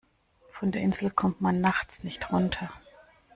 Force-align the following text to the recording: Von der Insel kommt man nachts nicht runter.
Von 0.53 0.71
der 0.71 0.81
Insel 0.81 1.11
kommt 1.11 1.41
man 1.41 1.61
nachts 1.61 2.01
nicht 2.03 2.31
runter. 2.31 2.71